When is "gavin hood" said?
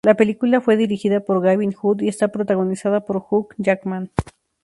1.43-2.01